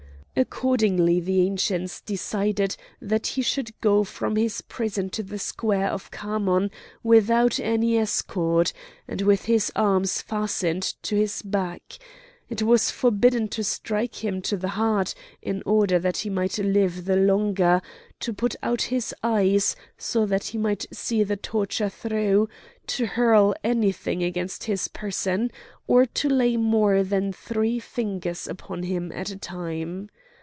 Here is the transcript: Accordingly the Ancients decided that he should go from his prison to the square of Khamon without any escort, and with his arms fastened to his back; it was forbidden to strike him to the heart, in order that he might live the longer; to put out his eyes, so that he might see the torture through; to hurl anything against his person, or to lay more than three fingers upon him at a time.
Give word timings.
Accordingly 0.33 1.19
the 1.19 1.41
Ancients 1.45 1.99
decided 2.01 2.77
that 3.01 3.27
he 3.27 3.41
should 3.41 3.77
go 3.81 4.05
from 4.05 4.37
his 4.37 4.61
prison 4.61 5.09
to 5.09 5.21
the 5.21 5.37
square 5.37 5.87
of 5.89 6.09
Khamon 6.09 6.71
without 7.03 7.59
any 7.59 7.97
escort, 7.97 8.71
and 9.09 9.21
with 9.21 9.45
his 9.45 9.73
arms 9.75 10.21
fastened 10.21 10.83
to 11.03 11.17
his 11.17 11.41
back; 11.41 11.99
it 12.49 12.61
was 12.63 12.89
forbidden 12.91 13.49
to 13.49 13.63
strike 13.63 14.23
him 14.23 14.41
to 14.43 14.57
the 14.57 14.69
heart, 14.69 15.13
in 15.41 15.61
order 15.65 15.99
that 15.99 16.17
he 16.19 16.29
might 16.29 16.57
live 16.57 17.05
the 17.05 17.17
longer; 17.17 17.81
to 18.21 18.33
put 18.33 18.55
out 18.63 18.83
his 18.83 19.13
eyes, 19.21 19.75
so 19.97 20.25
that 20.25 20.45
he 20.45 20.57
might 20.57 20.85
see 20.91 21.23
the 21.23 21.37
torture 21.37 21.89
through; 21.89 22.49
to 22.87 23.05
hurl 23.05 23.53
anything 23.63 24.23
against 24.23 24.63
his 24.63 24.87
person, 24.87 25.51
or 25.87 26.05
to 26.05 26.29
lay 26.29 26.57
more 26.57 27.03
than 27.03 27.31
three 27.33 27.79
fingers 27.79 28.47
upon 28.47 28.83
him 28.83 29.11
at 29.11 29.29
a 29.29 29.37
time. 29.37 30.09